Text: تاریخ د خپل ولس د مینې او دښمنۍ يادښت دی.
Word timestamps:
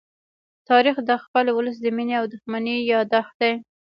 تاریخ 0.69 0.95
د 1.09 1.11
خپل 1.23 1.45
ولس 1.57 1.77
د 1.81 1.87
مینې 1.95 2.13
او 2.21 2.25
دښمنۍ 2.33 2.77
يادښت 2.93 3.33
دی. 3.41 3.53